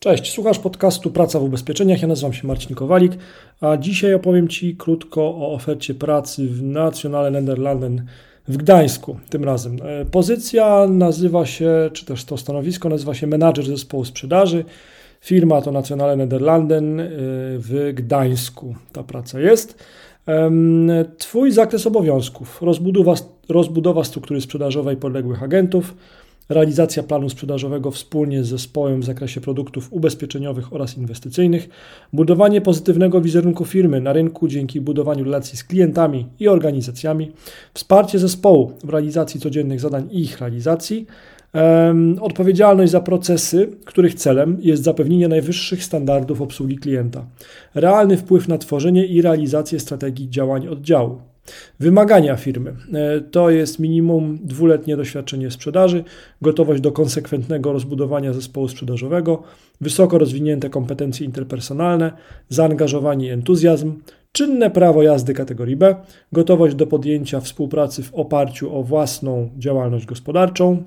Cześć, 0.00 0.32
słuchasz 0.32 0.58
podcastu 0.58 1.10
Praca 1.10 1.40
w 1.40 1.42
ubezpieczeniach. 1.42 2.02
Ja 2.02 2.08
nazywam 2.08 2.32
się 2.32 2.46
Marcin 2.46 2.76
Kowalik, 2.76 3.12
a 3.60 3.76
dzisiaj 3.76 4.14
opowiem 4.14 4.48
Ci 4.48 4.76
krótko 4.76 5.22
o 5.22 5.52
ofercie 5.52 5.94
pracy 5.94 6.46
w 6.48 6.62
Nationale 6.62 7.30
Nederlanden 7.30 8.06
w 8.48 8.56
Gdańsku 8.56 9.18
tym 9.30 9.44
razem. 9.44 9.76
E, 9.82 10.04
pozycja 10.04 10.86
nazywa 10.88 11.46
się, 11.46 11.90
czy 11.92 12.06
też 12.06 12.24
to 12.24 12.36
stanowisko 12.36 12.88
nazywa 12.88 13.14
się 13.14 13.26
menadżer 13.26 13.66
zespołu 13.66 14.04
sprzedaży. 14.04 14.64
Firma 15.20 15.62
to 15.62 15.72
Nationale 15.72 16.16
Nederlanden 16.16 17.00
e, 17.00 17.06
w 17.58 17.92
Gdańsku. 17.94 18.74
Ta 18.92 19.02
praca 19.02 19.40
jest. 19.40 19.84
Twój 21.18 21.52
zakres 21.52 21.86
obowiązków, 21.86 22.62
rozbudowa, 22.62 23.14
rozbudowa 23.48 24.04
struktury 24.04 24.40
sprzedażowej 24.40 24.96
podległych 24.96 25.42
agentów, 25.42 25.94
realizacja 26.48 27.02
planu 27.02 27.28
sprzedażowego 27.30 27.90
wspólnie 27.90 28.44
z 28.44 28.48
zespołem 28.48 29.00
w 29.00 29.04
zakresie 29.04 29.40
produktów 29.40 29.92
ubezpieczeniowych 29.92 30.72
oraz 30.72 30.96
inwestycyjnych, 30.96 31.68
budowanie 32.12 32.60
pozytywnego 32.60 33.20
wizerunku 33.20 33.64
firmy 33.64 34.00
na 34.00 34.12
rynku 34.12 34.48
dzięki 34.48 34.80
budowaniu 34.80 35.24
relacji 35.24 35.58
z 35.58 35.64
klientami 35.64 36.26
i 36.40 36.48
organizacjami, 36.48 37.32
wsparcie 37.74 38.18
zespołu 38.18 38.72
w 38.84 38.88
realizacji 38.88 39.40
codziennych 39.40 39.80
zadań 39.80 40.08
i 40.10 40.20
ich 40.20 40.40
realizacji, 40.40 41.06
odpowiedzialność 42.20 42.92
za 42.92 43.00
procesy, 43.00 43.68
których 43.84 44.14
celem 44.14 44.58
jest 44.60 44.82
zapewnienie 44.82 45.28
najwyższych 45.28 45.84
standardów 45.84 46.42
obsługi 46.42 46.78
klienta, 46.78 47.26
realny 47.74 48.16
wpływ 48.16 48.48
na 48.48 48.58
tworzenie 48.58 49.06
i 49.06 49.22
realizację 49.22 49.80
strategii 49.80 50.30
działań 50.30 50.68
oddziału. 50.68 51.20
Wymagania 51.80 52.36
firmy. 52.36 52.76
E, 52.94 53.20
to 53.20 53.50
jest 53.50 53.78
minimum 53.78 54.38
dwuletnie 54.42 54.96
doświadczenie 54.96 55.50
sprzedaży, 55.50 56.04
gotowość 56.42 56.80
do 56.80 56.92
konsekwentnego 56.92 57.72
rozbudowania 57.72 58.32
zespołu 58.32 58.68
sprzedażowego, 58.68 59.42
wysoko 59.80 60.18
rozwinięte 60.18 60.70
kompetencje 60.70 61.26
interpersonalne, 61.26 62.12
zaangażowanie 62.48 63.26
i 63.26 63.30
entuzjazm, 63.30 63.92
czynne 64.32 64.70
prawo 64.70 65.02
jazdy 65.02 65.34
kategorii 65.34 65.76
B, 65.76 65.96
gotowość 66.32 66.74
do 66.74 66.86
podjęcia 66.86 67.40
współpracy 67.40 68.02
w 68.02 68.14
oparciu 68.14 68.76
o 68.76 68.82
własną 68.82 69.50
działalność 69.58 70.06
gospodarczą, 70.06 70.82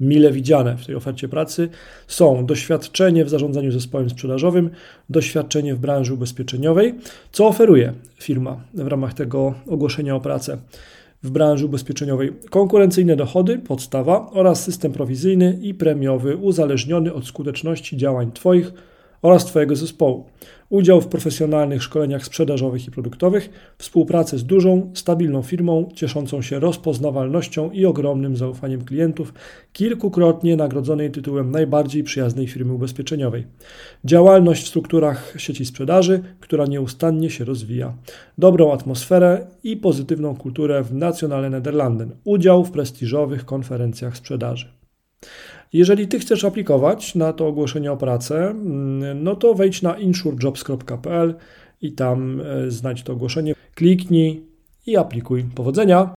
mile 0.00 0.32
widziane 0.32 0.76
w 0.76 0.86
tej 0.86 0.94
ofercie 0.94 1.28
pracy 1.28 1.68
są 2.06 2.46
doświadczenie 2.46 3.24
w 3.24 3.28
zarządzaniu 3.28 3.72
zespołem 3.72 4.10
sprzedażowym, 4.10 4.70
doświadczenie 5.10 5.74
w 5.74 5.78
branży 5.78 6.14
ubezpieczeniowej, 6.14 6.94
co 7.32 7.46
oferuje 7.46 7.92
firma 8.20 8.60
w 8.74 8.86
ramach 8.86 9.14
tego 9.14 9.54
ogłoszenia 9.66 10.16
o 10.16 10.20
pracę 10.20 10.58
w 11.22 11.30
branży 11.30 11.66
ubezpieczeniowej. 11.66 12.32
Konkurencyjne 12.50 13.16
dochody, 13.16 13.58
podstawa 13.58 14.30
oraz 14.30 14.64
system 14.64 14.92
prowizyjny 14.92 15.58
i 15.62 15.74
premiowy 15.74 16.36
uzależniony 16.36 17.14
od 17.14 17.26
skuteczności 17.26 17.96
działań 17.96 18.32
Twoich 18.32 18.72
oraz 19.22 19.44
Twojego 19.44 19.76
zespołu. 19.76 20.24
Udział 20.68 21.00
w 21.00 21.08
profesjonalnych 21.08 21.82
szkoleniach 21.82 22.24
sprzedażowych 22.24 22.86
i 22.86 22.90
produktowych, 22.90 23.50
współpracę 23.78 24.38
z 24.38 24.44
dużą, 24.44 24.90
stabilną 24.94 25.42
firmą, 25.42 25.88
cieszącą 25.94 26.42
się 26.42 26.58
rozpoznawalnością 26.58 27.70
i 27.70 27.86
ogromnym 27.86 28.36
zaufaniem 28.36 28.84
klientów, 28.84 29.34
kilkukrotnie 29.72 30.56
nagrodzonej 30.56 31.10
tytułem 31.10 31.50
najbardziej 31.50 32.04
przyjaznej 32.04 32.46
firmy 32.46 32.72
ubezpieczeniowej. 32.72 33.46
Działalność 34.04 34.64
w 34.64 34.68
strukturach 34.68 35.34
sieci 35.36 35.66
sprzedaży, 35.66 36.20
która 36.40 36.66
nieustannie 36.66 37.30
się 37.30 37.44
rozwija. 37.44 37.94
Dobrą 38.38 38.72
atmosferę 38.72 39.46
i 39.64 39.76
pozytywną 39.76 40.36
kulturę 40.36 40.82
w 40.82 40.94
Nationale 40.94 41.50
Nederlanden. 41.50 42.10
Udział 42.24 42.64
w 42.64 42.70
prestiżowych 42.70 43.44
konferencjach 43.44 44.16
sprzedaży. 44.16 44.78
Jeżeli 45.72 46.08
Ty 46.08 46.18
chcesz 46.18 46.44
aplikować 46.44 47.14
na 47.14 47.32
to 47.32 47.46
ogłoszenie 47.46 47.92
o 47.92 47.96
pracę, 47.96 48.50
mm, 48.50 49.22
no 49.22 49.36
to 49.36 49.54
wejdź 49.54 49.82
na 49.82 49.98
insurejobs.pl 49.98 51.34
i 51.82 51.92
tam 51.92 52.40
e, 52.40 52.70
znajdź 52.70 53.02
to 53.02 53.12
ogłoszenie, 53.12 53.54
kliknij 53.74 54.42
i 54.86 54.96
aplikuj. 54.96 55.44
Powodzenia! 55.54 56.06